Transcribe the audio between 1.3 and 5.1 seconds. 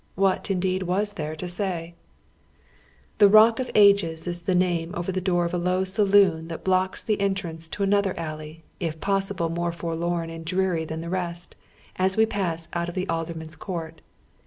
to say? The" Rock of Ages" is the name